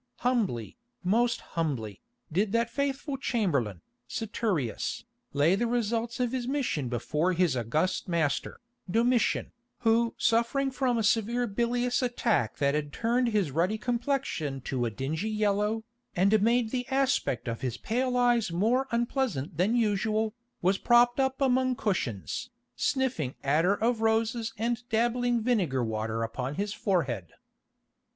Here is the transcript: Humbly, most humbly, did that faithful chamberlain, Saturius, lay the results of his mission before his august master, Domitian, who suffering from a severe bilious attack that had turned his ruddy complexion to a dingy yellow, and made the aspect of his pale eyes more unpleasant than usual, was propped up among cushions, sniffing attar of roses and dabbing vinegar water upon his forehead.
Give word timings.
Humbly, 0.21 0.77
most 1.03 1.41
humbly, 1.53 2.01
did 2.31 2.53
that 2.53 2.71
faithful 2.71 3.17
chamberlain, 3.17 3.83
Saturius, 4.07 5.03
lay 5.31 5.53
the 5.53 5.67
results 5.67 6.19
of 6.19 6.31
his 6.31 6.47
mission 6.47 6.89
before 6.89 7.33
his 7.33 7.55
august 7.55 8.07
master, 8.07 8.59
Domitian, 8.89 9.51
who 9.81 10.15
suffering 10.17 10.71
from 10.71 10.97
a 10.97 11.03
severe 11.03 11.45
bilious 11.45 12.01
attack 12.01 12.57
that 12.57 12.73
had 12.73 12.91
turned 12.91 13.27
his 13.27 13.51
ruddy 13.51 13.77
complexion 13.77 14.59
to 14.61 14.85
a 14.85 14.89
dingy 14.89 15.29
yellow, 15.29 15.83
and 16.15 16.41
made 16.41 16.71
the 16.71 16.87
aspect 16.87 17.47
of 17.47 17.61
his 17.61 17.77
pale 17.77 18.17
eyes 18.17 18.51
more 18.51 18.87
unpleasant 18.89 19.57
than 19.57 19.75
usual, 19.75 20.33
was 20.63 20.79
propped 20.79 21.19
up 21.19 21.39
among 21.39 21.75
cushions, 21.75 22.49
sniffing 22.75 23.35
attar 23.43 23.75
of 23.75 24.01
roses 24.01 24.51
and 24.57 24.81
dabbing 24.89 25.43
vinegar 25.43 25.83
water 25.83 26.23
upon 26.23 26.55
his 26.55 26.73
forehead. 26.73 27.31